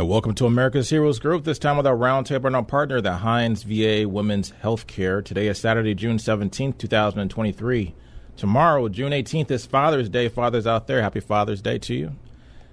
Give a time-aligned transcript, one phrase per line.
[0.00, 1.44] And welcome to America's Heroes Group.
[1.44, 5.22] This time with our roundtable and our partner, the Hines VA Women's Healthcare.
[5.22, 7.94] Today is Saturday, June 17th, 2023.
[8.34, 10.30] Tomorrow, June 18th, is Father's Day.
[10.30, 12.12] Fathers out there, happy Father's Day to you.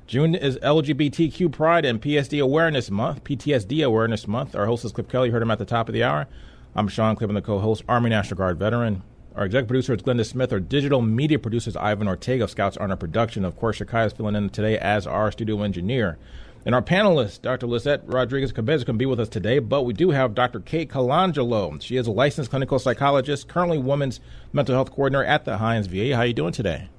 [0.06, 4.56] June is LGBTQ Pride and PSD Awareness Month, PTSD Awareness Month.
[4.56, 5.28] Our host is Cliff Kelly.
[5.28, 6.30] You heard him at the top of the hour.
[6.76, 9.04] I'm Sean Cliff, the co-host, Army National Guard veteran.
[9.36, 10.54] Our executive producer is Glenda Smith.
[10.54, 13.44] Our digital media producer is Ivan Ortega of Scouts Honor Production.
[13.44, 16.18] Of course, Shakai is filling in today as our studio engineer.
[16.66, 17.68] And our panelist, Dr.
[17.68, 20.60] Lisette Rodriguez Cabezas, can be with us today, but we do have Dr.
[20.60, 21.82] Kate Colangelo.
[21.82, 24.20] She is a licensed clinical psychologist, currently women's
[24.52, 26.14] mental health coordinator at the Hines VA.
[26.14, 26.90] How are you doing today?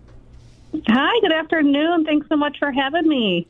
[0.88, 2.04] Hi, good afternoon.
[2.04, 3.46] Thanks so much for having me.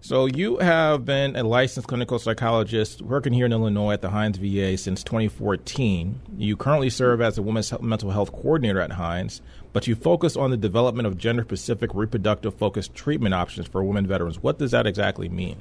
[0.00, 4.38] So, you have been a licensed clinical psychologist working here in Illinois at the Hines
[4.38, 6.20] VA since 2014.
[6.36, 9.42] You currently serve as a women's mental health coordinator at Hines,
[9.76, 14.06] but you focus on the development of gender specific reproductive focused treatment options for women
[14.06, 14.42] veterans.
[14.42, 15.58] What does that exactly mean?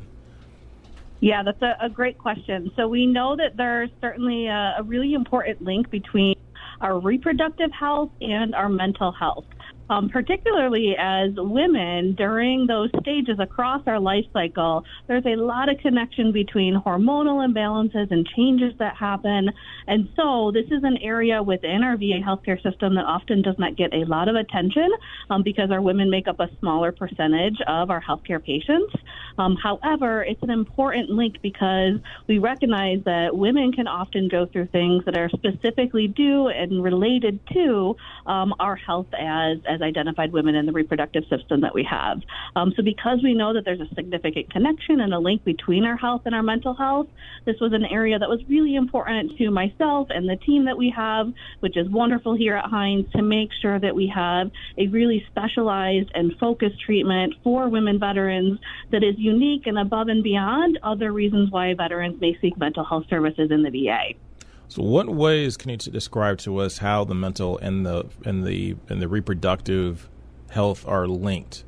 [1.20, 2.72] Yeah, that's a, a great question.
[2.78, 6.38] So, we know that there's certainly a, a really important link between
[6.80, 9.44] our reproductive health and our mental health
[9.90, 15.78] um, particularly as women during those stages across our life cycle, there's a lot of
[15.80, 19.50] connection between hormonal imbalances and changes that happen.
[19.88, 23.76] And so this is an area within our VA healthcare system that often does not
[23.76, 24.90] get a lot of attention
[25.30, 28.94] um, because our women make up a smaller percentage of our healthcare patients.
[29.38, 31.96] Um, however, it's an important link because
[32.28, 37.40] we recognize that women can often go through things that are specifically due and related
[37.54, 37.96] to
[38.26, 42.22] um, our health as, as as identified women in the reproductive system that we have.
[42.56, 45.98] Um, so, because we know that there's a significant connection and a link between our
[45.98, 47.08] health and our mental health,
[47.46, 50.94] this was an area that was really important to myself and the team that we
[50.96, 51.28] have,
[51.60, 56.10] which is wonderful here at Hines, to make sure that we have a really specialized
[56.14, 58.60] and focused treatment for women veterans
[58.92, 63.04] that is unique and above and beyond other reasons why veterans may seek mental health
[63.10, 64.14] services in the VA.
[64.68, 68.76] So, what ways can you describe to us how the mental and the and the
[68.90, 70.10] and the reproductive
[70.50, 71.64] health are linked?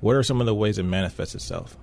[0.00, 1.76] What are some of the ways it manifests itself?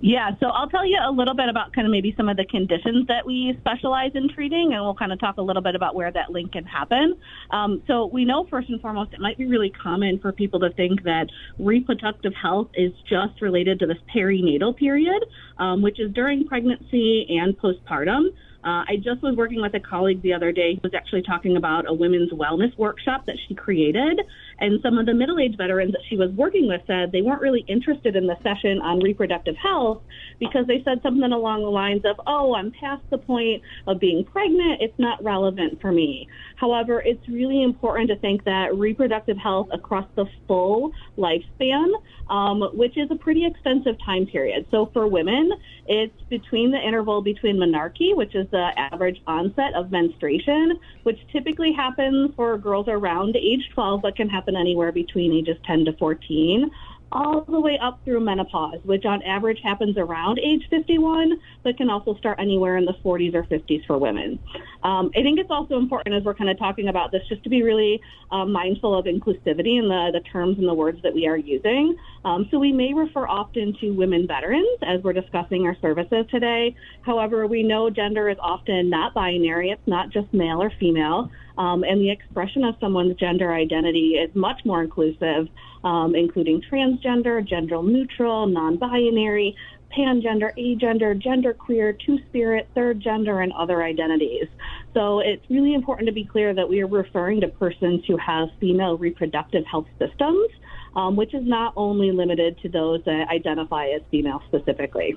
[0.00, 2.44] Yeah, so I'll tell you a little bit about kind of maybe some of the
[2.44, 5.94] conditions that we specialize in treating, and we'll kind of talk a little bit about
[5.94, 7.16] where that link can happen.
[7.50, 10.70] Um, so we know first and foremost, it might be really common for people to
[10.70, 15.24] think that reproductive health is just related to this perinatal period,
[15.58, 18.26] um, which is during pregnancy and postpartum.
[18.66, 21.56] Uh, I just was working with a colleague the other day who was actually talking
[21.56, 24.20] about a women's wellness workshop that she created.
[24.58, 27.42] And some of the middle aged veterans that she was working with said they weren't
[27.42, 30.02] really interested in the session on reproductive health
[30.38, 34.24] because they said something along the lines of, oh, I'm past the point of being
[34.24, 34.80] pregnant.
[34.80, 36.28] It's not relevant for me.
[36.56, 41.92] However, it's really important to think that reproductive health across the full lifespan,
[42.30, 44.66] um, which is a pretty extensive time period.
[44.70, 45.52] So for women,
[45.86, 51.72] it's between the interval between menarche, which is the average onset of menstruation, which typically
[51.72, 56.70] happens for girls around age 12, but can happen anywhere between ages 10 to 14
[57.12, 61.88] all the way up through menopause, which on average happens around age 51, but can
[61.88, 64.38] also start anywhere in the 40s or 50s for women.
[64.82, 67.48] Um, I think it's also important as we're kind of talking about this just to
[67.48, 68.00] be really
[68.32, 71.96] uh, mindful of inclusivity in the, the terms and the words that we are using.
[72.24, 76.74] Um, so we may refer often to women veterans as we're discussing our services today.
[77.02, 81.30] However, we know gender is often not binary, it's not just male or female.
[81.58, 85.48] Um, and the expression of someone's gender identity is much more inclusive,
[85.84, 89.56] um, including transgender, gender neutral, non binary,
[89.96, 94.46] pangender, agender, genderqueer, two spirit, third gender, and other identities.
[94.94, 98.48] So it's really important to be clear that we are referring to persons who have
[98.60, 100.48] female reproductive health systems
[100.96, 105.16] um, which is not only limited to those that identify as female specifically.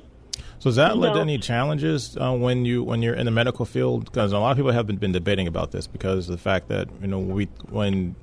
[0.60, 3.66] So has that led to any challenges uh, when you when you're in the medical
[3.66, 4.06] field?
[4.06, 6.68] Because a lot of people have been, been debating about this because of the fact
[6.68, 8.16] that you know we when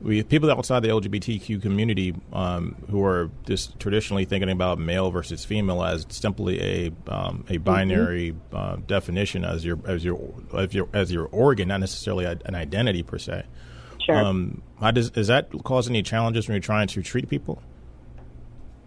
[0.00, 5.44] we people outside the LGBTQ community um, who are just traditionally thinking about male versus
[5.44, 8.56] female as simply a um, a binary mm-hmm.
[8.56, 10.18] uh, definition as your as your
[10.54, 13.44] as your as your organ, not necessarily an identity per se.
[14.00, 14.16] Sure.
[14.16, 17.62] Um, how does does that cause any challenges when you're trying to treat people?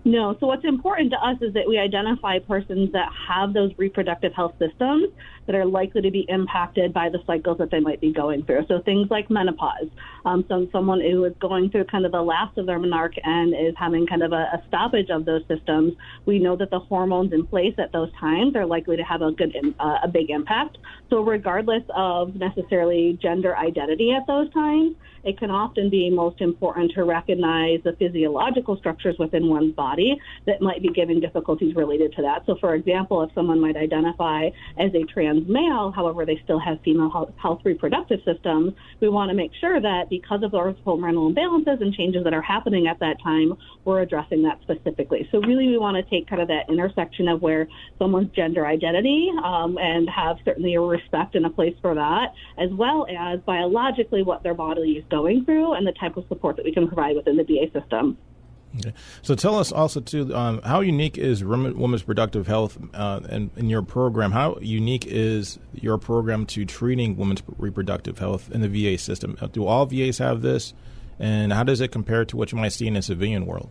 [0.10, 0.36] No.
[0.40, 4.54] So what's important to us is that we identify persons that have those reproductive health
[4.58, 5.10] systems
[5.46, 8.66] that are likely to be impacted by the cycles that they might be going through.
[8.68, 9.88] So things like menopause.
[10.26, 13.54] Um, so someone who is going through kind of the last of their menarche and
[13.54, 15.94] is having kind of a, a stoppage of those systems,
[16.26, 19.32] we know that the hormones in place at those times are likely to have a
[19.32, 20.80] good, uh, a big impact.
[21.12, 26.94] So regardless of necessarily gender identity at those times, it can often be most important
[26.96, 29.99] to recognize the physiological structures within one's body
[30.46, 32.46] that might be giving difficulties related to that.
[32.46, 36.80] So, for example, if someone might identify as a trans male, however, they still have
[36.84, 41.34] female health, health reproductive systems, we want to make sure that because of those hormonal
[41.34, 43.54] imbalances and changes that are happening at that time,
[43.86, 45.28] we're addressing that specifically.
[45.32, 47.68] So, really, we want to take kind of that intersection of where
[47.98, 52.70] someone's gender identity um, and have certainly a respect and a place for that, as
[52.72, 56.66] well as biologically what their body is going through and the type of support that
[56.66, 58.18] we can provide within the VA system.
[58.78, 58.94] Okay.
[59.24, 63.70] So tell us also too, um, how unique is women's reproductive health uh, and in
[63.70, 64.32] your program?
[64.32, 69.38] How unique is your program to treating women's reproductive health in the VA system?
[69.52, 70.74] Do all VAs have this,
[71.18, 73.70] and how does it compare to what you might see in the civilian world?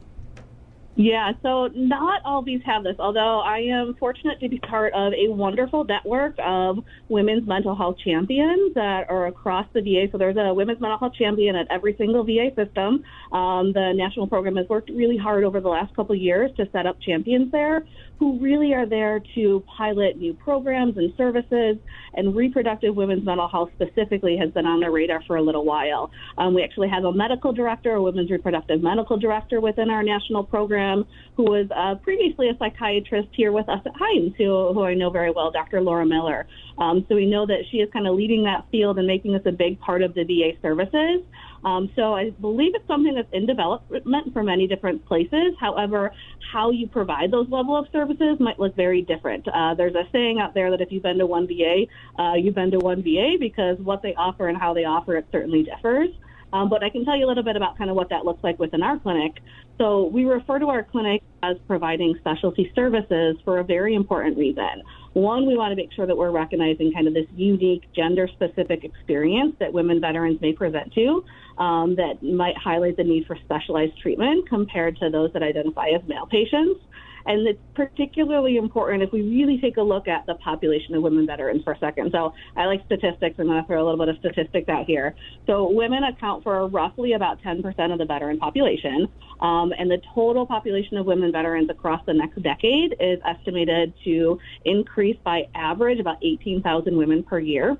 [1.00, 5.12] Yeah, so not all VAs have this, although I am fortunate to be part of
[5.12, 6.79] a wonderful network of
[7.09, 10.11] women's mental health champions that are across the VA.
[10.11, 13.05] So there's a women's mental health champion at every single VA system.
[13.31, 16.69] Um, the national program has worked really hard over the last couple of years to
[16.73, 17.85] set up champions there
[18.19, 21.77] who really are there to pilot new programs and services.
[22.15, 26.11] And reproductive women's mental health specifically has been on their radar for a little while.
[26.37, 30.43] Um, we actually have a medical director, a women's reproductive medical director within our national
[30.43, 30.88] program,
[31.37, 35.11] who was uh, previously a psychiatrist here with us at Hines, who, who I know
[35.11, 35.81] very well, Dr.
[35.81, 36.46] Laura Miller.
[36.79, 39.43] Um, so we know that she is kind of leading that field and making this
[39.46, 41.23] a big part of the VA services.
[41.64, 45.55] Um, so I believe it's something that's in development for many different places.
[45.61, 46.12] However,
[46.52, 49.46] how you provide those level of services might look very different.
[49.49, 51.87] Uh, there's a saying out there that if you've been to one VA,
[52.19, 55.26] uh, you've been to one VA because what they offer and how they offer it
[55.32, 56.11] certainly differs.
[56.53, 58.43] Um, but I can tell you a little bit about kind of what that looks
[58.43, 59.33] like within our clinic.
[59.79, 64.83] So we refer to our clinic as providing specialty services for a very important reason.
[65.12, 68.85] One, we want to make sure that we're recognizing kind of this unique gender specific
[68.85, 71.25] experience that women veterans may present to
[71.59, 76.03] um, that might highlight the need for specialized treatment compared to those that identify as
[76.09, 76.81] male patients.
[77.28, 81.26] And it's particularly important if we really take a look at the population of women
[81.26, 82.10] veterans for a second.
[82.10, 83.36] So I like statistics.
[83.38, 85.14] I'm going to throw a little bit of statistics out here.
[85.46, 89.08] So women account for roughly about 10% of the veteran population.
[89.40, 94.38] Um, and the total population of women veterans across the next decade is estimated to
[94.64, 97.76] increase by average about 18,000 women per year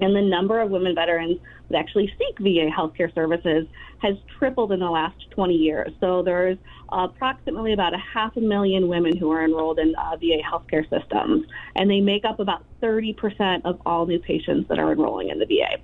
[0.00, 1.38] and the number of women veterans
[1.70, 3.66] that actually seek VA healthcare services
[3.98, 5.92] has tripled in the last 20 years.
[6.00, 6.58] So there's
[6.90, 11.46] approximately about a half a million women who are enrolled in uh, VA healthcare systems,
[11.76, 15.46] and they make up about 30% of all new patients that are enrolling in the
[15.46, 15.78] VA.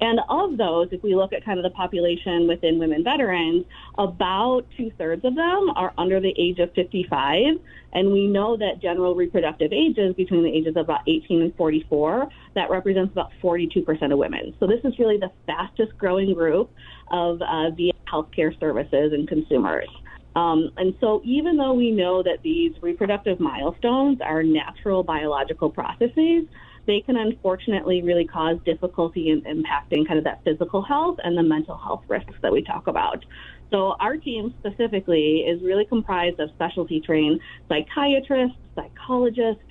[0.00, 3.64] And of those, if we look at kind of the population within women veterans,
[3.96, 7.58] about two thirds of them are under the age of 55.
[7.92, 12.28] And we know that general reproductive ages between the ages of about 18 and 44,
[12.54, 14.54] that represents about 42% of women.
[14.60, 16.70] So this is really the fastest growing group
[17.10, 19.88] of uh, VA healthcare services and consumers.
[20.34, 26.44] Um, and so, even though we know that these reproductive milestones are natural biological processes,
[26.86, 31.42] they can unfortunately really cause difficulty in impacting kind of that physical health and the
[31.42, 33.24] mental health risks that we talk about.
[33.70, 39.62] So our team specifically is really comprised of specialty trained psychiatrists, psychologists,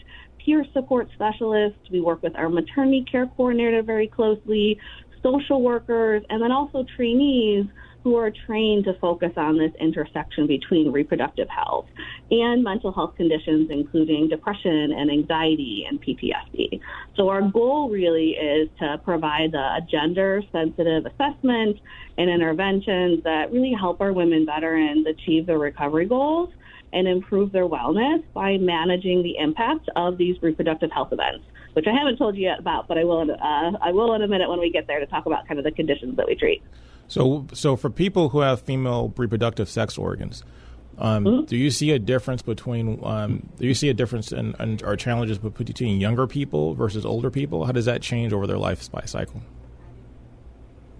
[0.44, 1.80] peer support specialists.
[1.90, 4.80] We work with our maternity care coordinator very closely,
[5.24, 7.66] social workers, and then also trainees
[8.06, 11.88] who are trained to focus on this intersection between reproductive health
[12.30, 16.80] and mental health conditions, including depression and anxiety and PTSD.
[17.16, 21.80] So, our goal really is to provide a gender sensitive assessment
[22.20, 26.52] and interventions that really help our women veterans achieve their recovery goals
[26.94, 31.44] and improve their wellness by managing the impact of these reproductive health events.
[31.74, 33.30] which I haven't told you yet about, but I will.
[33.32, 35.66] Uh, I will in a minute when we get there to talk about kind of
[35.66, 36.62] the conditions that we treat.
[37.08, 40.44] So, so for people who have female reproductive sex organs,
[40.98, 41.46] um, mm-hmm.
[41.46, 43.00] do you see a difference between?
[43.04, 47.30] Um, do you see a difference in, in or challenges between younger people versus older
[47.30, 47.66] people?
[47.66, 49.42] How does that change over their life cycle?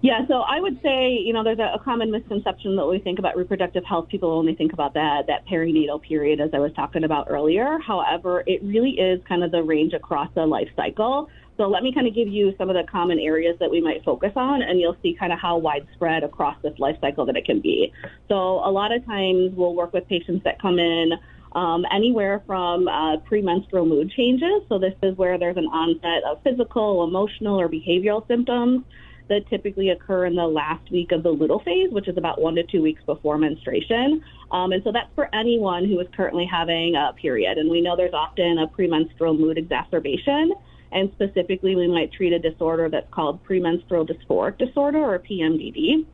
[0.02, 3.18] Yeah, so I would say, you know, there's a, a, common misconception that we think
[3.18, 4.08] about reproductive health.
[4.08, 7.78] People only think about that that perinatal period, as I was talking about earlier.
[7.78, 11.30] However, it really is kind of the range across the life cycle.
[11.56, 14.04] So let me kind of give you some of the common areas that we might
[14.04, 17.46] focus on, and you'll see kind of how widespread across this life cycle that it
[17.46, 17.90] can be.
[18.28, 21.12] So a lot of times we'll work with patients that come in
[21.52, 24.62] um, anywhere from uh, premenstrual mood changes.
[24.68, 28.84] So this is where there's an onset of physical, emotional, or behavioral symptoms
[29.28, 32.54] that typically occur in the last week of the luteal phase, which is about one
[32.54, 34.22] to two weeks before menstruation.
[34.50, 37.58] Um, and so that's for anyone who is currently having a period.
[37.58, 40.52] And we know there's often a premenstrual mood exacerbation.
[40.92, 46.06] And specifically, we might treat a disorder that's called premenstrual dysphoric disorder or PMDD.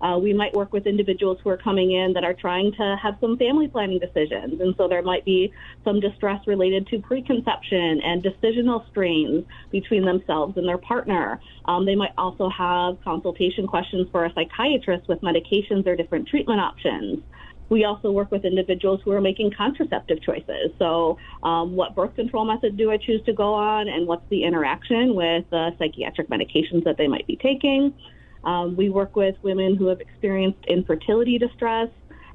[0.00, 3.16] Uh, we might work with individuals who are coming in that are trying to have
[3.20, 4.60] some family planning decisions.
[4.60, 5.52] And so there might be
[5.84, 11.40] some distress related to preconception and decisional strains between themselves and their partner.
[11.66, 16.60] Um, they might also have consultation questions for a psychiatrist with medications or different treatment
[16.60, 17.22] options.
[17.68, 20.72] We also work with individuals who are making contraceptive choices.
[20.78, 24.42] So, um, what birth control method do I choose to go on, and what's the
[24.42, 27.94] interaction with the psychiatric medications that they might be taking?
[28.44, 31.88] Um, we work with women who have experienced infertility distress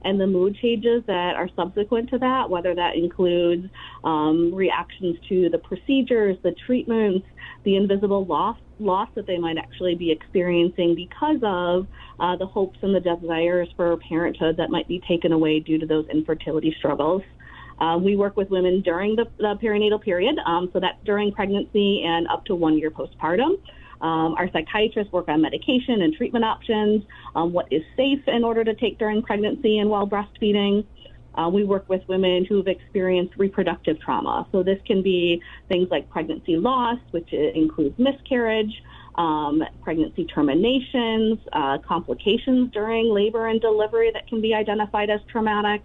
[0.04, 3.68] and the mood changes that are subsequent to that, whether that includes
[4.04, 7.26] um, reactions to the procedures, the treatments,
[7.64, 11.88] the invisible loss loss that they might actually be experiencing because of
[12.20, 15.86] uh, the hopes and the desires for parenthood that might be taken away due to
[15.86, 17.22] those infertility struggles.
[17.80, 22.04] Um, we work with women during the, the perinatal period, um, so that's during pregnancy
[22.06, 23.58] and up to one year postpartum.
[24.02, 27.04] Um, our psychiatrists work on medication and treatment options,
[27.36, 30.86] um, what is safe in order to take during pregnancy and while breastfeeding.
[31.36, 34.48] Uh, we work with women who've experienced reproductive trauma.
[34.52, 38.72] So this can be things like pregnancy loss, which includes miscarriage,
[39.16, 45.84] um, pregnancy terminations, uh, complications during labor and delivery that can be identified as traumatic.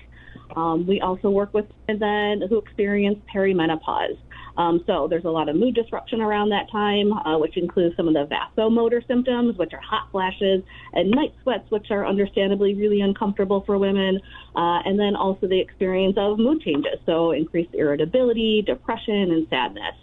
[0.57, 4.19] Um, we also work with women who experience perimenopause.
[4.61, 8.09] Um, so there's a lot of mood disruption around that time, uh, which includes some
[8.09, 10.63] of the vasomotor symptoms, which are hot flashes,
[10.93, 14.21] and night sweats, which are understandably really uncomfortable for women,
[14.55, 19.95] uh, and then also the experience of mood changes, so increased irritability, depression, and sadness.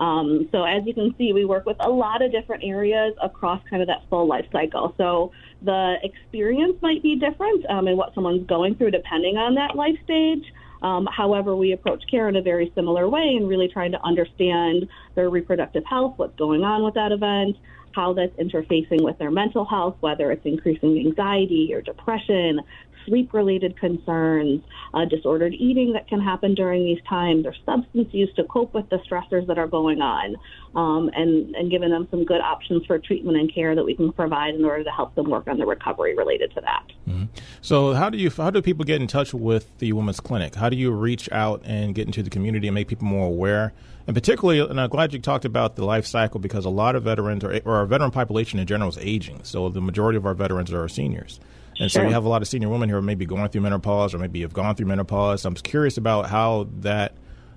[0.00, 3.60] Um, so as you can see, we work with a lot of different areas across
[3.68, 4.94] kind of that full life cycle.
[4.96, 9.96] So the experience might be different um, what someone's going through depending on that life
[10.04, 10.44] stage.
[10.82, 14.88] Um, however, we approach care in a very similar way and really trying to understand
[15.14, 17.56] their reproductive health, what's going on with that event,
[17.92, 22.60] how that's interfacing with their mental health, whether it's increasing anxiety or depression,
[23.06, 24.62] sleep related concerns,
[24.94, 28.88] uh, disordered eating that can happen during these times, or substance use to cope with
[28.90, 30.36] the stressors that are going on,
[30.74, 34.12] um, and, and giving them some good options for treatment and care that we can
[34.12, 36.84] provide in order to help them work on the recovery related to that.
[37.08, 37.24] Mm-hmm.
[37.60, 40.54] So, how do you how do people get in touch with the Women's Clinic?
[40.54, 43.72] How do you reach out and get into the community and make people more aware?
[44.06, 47.02] And particularly, and I'm glad you talked about the life cycle because a lot of
[47.02, 49.40] veterans, or, or our veteran population in general, is aging.
[49.44, 51.40] So the majority of our veterans are our seniors.
[51.78, 52.02] And sure.
[52.02, 54.18] so you have a lot of senior women who are maybe going through menopause or
[54.18, 55.44] maybe have gone through menopause.
[55.44, 57.14] I'm curious about how that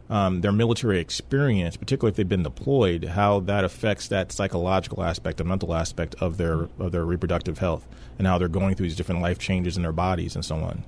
[0.10, 5.38] um, their military experience, particularly if they've been deployed, how that affects that psychological aspect,
[5.38, 7.88] the mental aspect of their of their reproductive health,
[8.18, 10.84] and how they're going through these different life changes in their bodies and so on.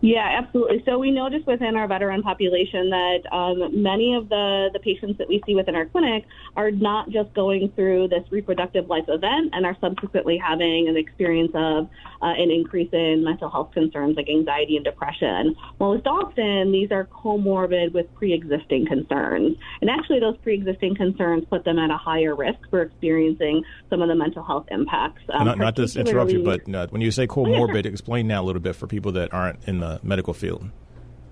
[0.00, 0.82] Yeah, absolutely.
[0.86, 5.28] So we notice within our veteran population that um, many of the, the patients that
[5.28, 6.24] we see within our clinic
[6.56, 11.50] are not just going through this reproductive life event and are subsequently having an experience
[11.54, 11.88] of
[12.22, 15.56] uh, an increase in mental health concerns like anxiety and depression.
[15.80, 19.56] Most often, these are comorbid with pre-existing concerns.
[19.80, 24.08] And actually, those pre-existing concerns put them at a higher risk for experiencing some of
[24.08, 25.22] the mental health impacts.
[25.32, 28.42] Um, not, not to interrupt you, but uh, when you say comorbid, explain that a
[28.42, 30.68] little bit for people that aren't in the Uh, medical field.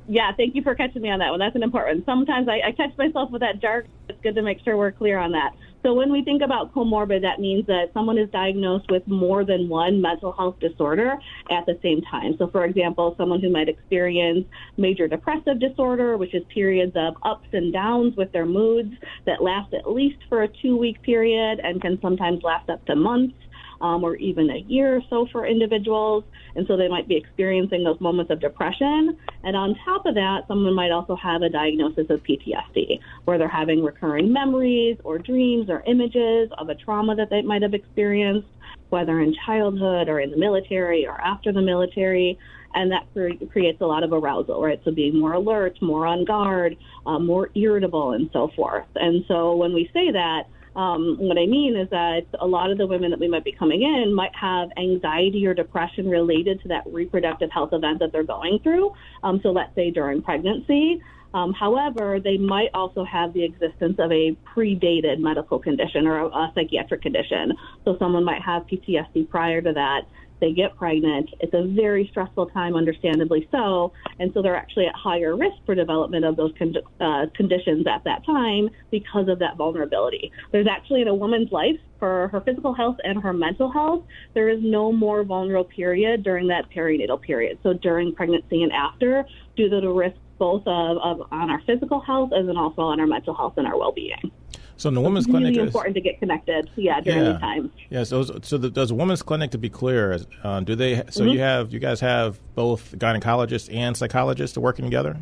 [0.08, 1.40] Yeah, thank you for catching me on that one.
[1.40, 2.06] That's an important.
[2.06, 2.24] one.
[2.24, 3.90] Sometimes I, I catch myself with that jargon.
[4.08, 5.50] It's good to make sure we're clear on that.
[5.82, 9.68] So when we think about comorbid, that means that someone is diagnosed with more than
[9.68, 11.18] one mental health disorder
[11.50, 12.34] at the same time.
[12.38, 14.46] So for example, someone who might experience
[14.78, 18.94] major depressive disorder, which is periods of ups and downs with their moods
[19.26, 22.96] that last at least for a two week period and can sometimes last up to
[22.96, 23.34] months
[23.80, 26.24] um, or even a year or so for individuals.
[26.54, 29.16] And so they might be experiencing those moments of depression.
[29.42, 33.48] And on top of that, someone might also have a diagnosis of PTSD, where they're
[33.48, 38.48] having recurring memories or dreams or images of a trauma that they might have experienced,
[38.88, 42.38] whether in childhood or in the military or after the military
[42.76, 43.06] and that
[43.50, 44.80] creates a lot of arousal, right?
[44.84, 48.86] So being more alert, more on guard, uh, more irritable, and so forth.
[48.96, 50.42] And so when we say that,
[50.76, 53.52] um, what I mean is that a lot of the women that we might be
[53.52, 58.22] coming in might have anxiety or depression related to that reproductive health event that they're
[58.22, 58.92] going through.
[59.22, 61.02] Um, so let's say during pregnancy.
[61.32, 66.26] Um, however, they might also have the existence of a predated medical condition or a,
[66.26, 67.52] a psychiatric condition.
[67.84, 70.02] So someone might have PTSD prior to that
[70.40, 71.30] they get pregnant.
[71.40, 75.74] It's a very stressful time, understandably so, and so they're actually at higher risk for
[75.74, 80.30] development of those con- uh, conditions at that time because of that vulnerability.
[80.52, 84.48] There's actually in a woman's life for her physical health and her mental health, there
[84.48, 87.58] is no more vulnerable period during that perinatal period.
[87.62, 89.24] So during pregnancy and after,
[89.56, 93.00] due to the risk both of, of on our physical health as and also on
[93.00, 94.30] our mental health and our well-being.
[94.78, 96.70] So in the women's it's clinic, really important to get connected.
[96.76, 97.70] Yeah, during yeah, these times.
[97.90, 98.04] Yeah.
[98.04, 100.18] So so the, does a women's clinic to be clear?
[100.42, 100.96] Uh, do they?
[101.10, 101.28] So mm-hmm.
[101.28, 105.16] you have you guys have both gynecologists and psychologists working together?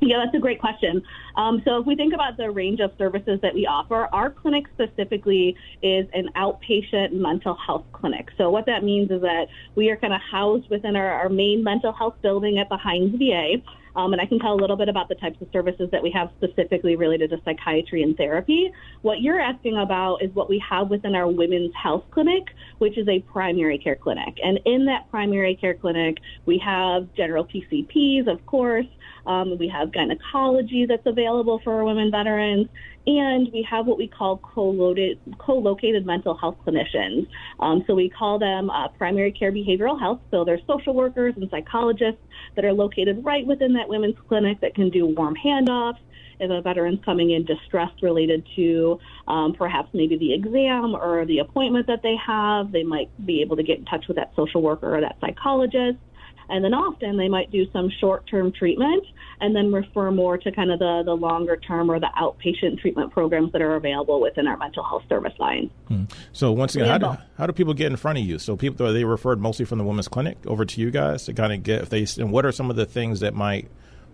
[0.00, 1.02] Yeah, that's a great question.
[1.36, 4.66] Um, so, if we think about the range of services that we offer, our clinic
[4.74, 8.28] specifically is an outpatient mental health clinic.
[8.36, 11.64] So, what that means is that we are kind of housed within our, our main
[11.64, 13.62] mental health building at the Hines VA.
[13.96, 16.10] Um, and I can tell a little bit about the types of services that we
[16.12, 18.72] have specifically related to psychiatry and therapy.
[19.02, 22.44] What you're asking about is what we have within our women's health clinic,
[22.78, 24.38] which is a primary care clinic.
[24.42, 28.86] And in that primary care clinic, we have general PCPs, of course.
[29.26, 32.68] Um, we have gynecology that's available for our women veterans,
[33.06, 37.26] and we have what we call co-located, co-located mental health clinicians.
[37.60, 40.20] Um, so we call them uh, primary care behavioral health.
[40.30, 42.20] So they're social workers and psychologists
[42.56, 45.98] that are located right within that women's clinic that can do warm handoffs.
[46.40, 51.38] If a veteran's coming in distressed related to um, perhaps maybe the exam or the
[51.38, 54.60] appointment that they have, they might be able to get in touch with that social
[54.60, 55.98] worker or that psychologist.
[56.48, 59.04] And then often they might do some short term treatment
[59.40, 63.12] and then refer more to kind of the, the longer term or the outpatient treatment
[63.12, 65.70] programs that are available within our mental health service line.
[65.88, 66.04] Hmm.
[66.32, 68.38] So, once again, how do, how do people get in front of you?
[68.38, 71.34] So, people are they referred mostly from the women's clinic over to you guys to
[71.34, 73.68] kind of get if they, and what are some of the things that might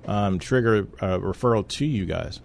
[0.06, 2.40] um, trigger a referral to you guys?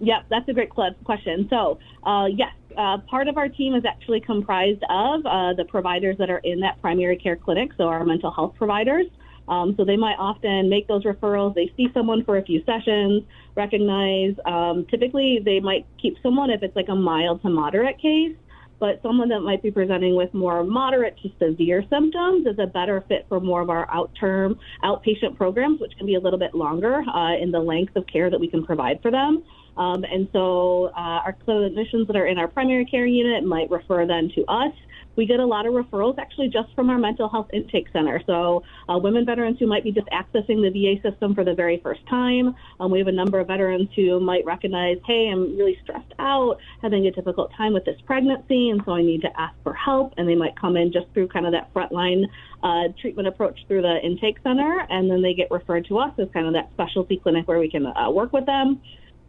[0.00, 1.46] Yep, that's a great question.
[1.48, 6.16] So, uh, yes, uh, part of our team is actually comprised of uh, the providers
[6.18, 9.06] that are in that primary care clinic, so our mental health providers.
[9.46, 11.54] Um, so they might often make those referrals.
[11.54, 13.22] They see someone for a few sessions,
[13.54, 14.34] recognize.
[14.46, 18.34] Um, typically, they might keep someone if it's like a mild to moderate case,
[18.80, 23.04] but someone that might be presenting with more moderate to severe symptoms is a better
[23.06, 27.02] fit for more of our out-term outpatient programs, which can be a little bit longer
[27.02, 29.44] uh, in the length of care that we can provide for them.
[29.76, 34.06] Um, and so uh, our clinicians that are in our primary care unit might refer
[34.06, 34.72] them to us.
[35.16, 38.20] We get a lot of referrals actually just from our mental health intake center.
[38.26, 41.78] So, uh, women veterans who might be just accessing the VA system for the very
[41.82, 42.54] first time.
[42.80, 46.58] Um, we have a number of veterans who might recognize, hey, I'm really stressed out,
[46.82, 50.14] having a difficult time with this pregnancy, and so I need to ask for help.
[50.16, 52.24] And they might come in just through kind of that frontline
[52.62, 56.28] uh, treatment approach through the intake center, and then they get referred to us as
[56.32, 58.80] kind of that specialty clinic where we can uh, work with them.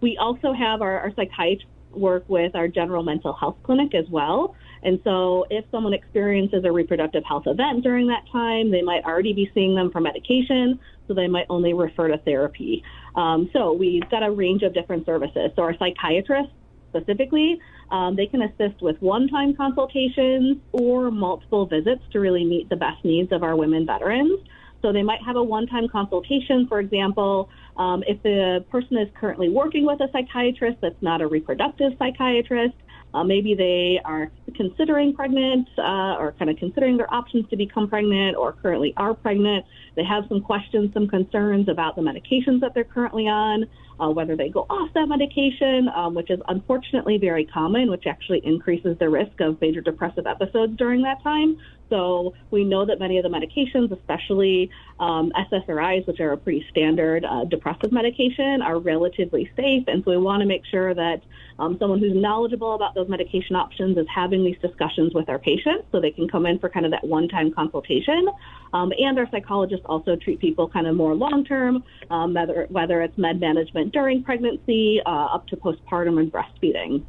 [0.06, 4.56] We also have our, our psychiatrists work with our general mental health clinic as well.
[4.84, 9.34] And so if someone experiences a reproductive health event during that time, they might already
[9.34, 12.84] be seeing them for medication, so they might only refer to therapy.
[13.16, 15.50] Um, so we've got a range of different services.
[15.56, 16.54] So our psychiatrists
[16.90, 22.76] specifically, um, they can assist with one-time consultations or multiple visits to really meet the
[22.76, 24.40] best needs of our women veterans.
[24.86, 29.50] So they might have a one-time consultation, for example, um, if the person is currently
[29.50, 32.76] working with a psychiatrist that's not a reproductive psychiatrist,
[33.16, 37.90] uh, maybe they are considering pregnant uh, or kind of considering their options to become
[37.90, 39.66] pregnant or currently are pregnant.
[39.96, 43.66] They have some questions, some concerns about the medications that they're currently on
[44.00, 48.46] uh, whether they go off that medication, um, which is unfortunately very common, which actually
[48.46, 51.58] increases the risk of major depressive episodes during that time.
[51.90, 56.66] So we know that many of the medications, especially um, SSRIs, which are a pretty
[56.70, 59.84] standard uh, depressive medication, are relatively safe.
[59.88, 61.22] And so we want to make sure that
[61.60, 65.86] um, someone who's knowledgeable about those medication options is having these discussions with our patients
[65.92, 68.28] so they can come in for kind of that one-time consultation.
[68.74, 73.18] Um, and our psychologists also treat people kind of more long-term, um, whether, whether it's
[73.18, 77.04] med management during pregnancy uh, up to postpartum and breastfeeding.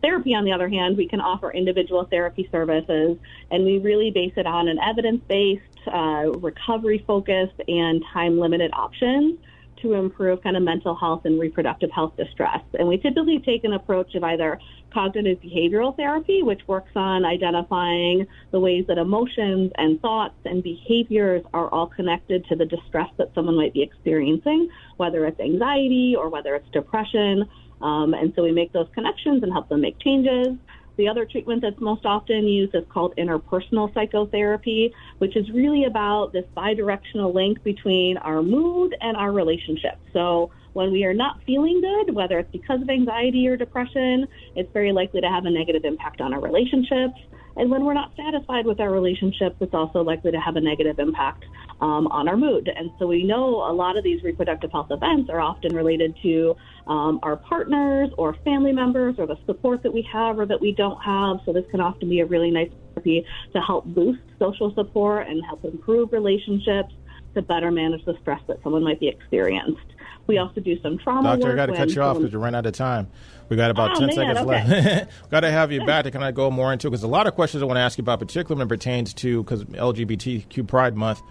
[0.00, 3.18] therapy, on the other hand, we can offer individual therapy services,
[3.50, 8.70] and we really base it on an evidence based, uh, recovery focused, and time limited
[8.72, 9.38] options
[9.82, 12.60] to improve kind of mental health and reproductive health distress.
[12.78, 14.58] And we typically take an approach of either
[14.92, 21.44] cognitive behavioral therapy, which works on identifying the ways that emotions and thoughts and behaviors
[21.52, 26.28] are all connected to the distress that someone might be experiencing, whether it's anxiety or
[26.28, 27.44] whether it's depression.
[27.82, 30.56] Um, and so we make those connections and help them make changes.
[30.96, 36.32] The other treatment that's most often used is called interpersonal psychotherapy, which is really about
[36.32, 39.98] this bidirectional link between our mood and our relationship.
[40.12, 44.70] So when we are not feeling good, whether it's because of anxiety or depression, it's
[44.74, 47.18] very likely to have a negative impact on our relationships.
[47.56, 50.98] And when we're not satisfied with our relationships, it's also likely to have a negative
[50.98, 51.46] impact
[51.80, 52.68] um, on our mood.
[52.68, 56.54] And so we know a lot of these reproductive health events are often related to
[56.86, 60.72] um, our partners or family members or the support that we have or that we
[60.72, 61.38] don't have.
[61.46, 65.42] So this can often be a really nice therapy to help boost social support and
[65.42, 66.92] help improve relationships
[67.36, 69.80] to better manage the stress that someone might be experienced.
[70.26, 71.52] We also do some trauma Doctor, work.
[71.52, 73.06] I got to cut you off because you ran out of time.
[73.48, 74.46] We got about Oh, 10 man, seconds okay.
[74.94, 75.12] left.
[75.30, 77.34] got to have you back to kind of go more into because a lot of
[77.34, 80.96] questions I want to ask you about, particularly when it pertains to because LGBTQ Pride
[80.96, 81.22] Month.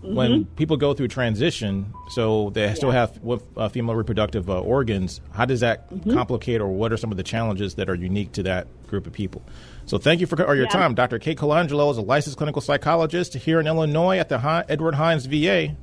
[0.00, 0.54] When Mm-hmm.
[0.54, 3.18] people go through transition, so they still have
[3.56, 6.12] uh, female reproductive uh, organs, how does that Mm-hmm.
[6.14, 9.12] complicate, or what are some of the challenges that are unique to that group of
[9.12, 9.42] people?
[9.86, 10.70] So, thank you for or your Yeah.
[10.70, 11.18] time, Dr.
[11.18, 15.74] Kate Colangelo is a licensed clinical psychologist here in Illinois at the Edward Hines VA.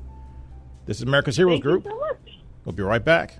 [0.86, 1.86] This is America's Heroes Thank Group.
[1.86, 2.40] you so much.
[2.64, 3.40] We'll be right back.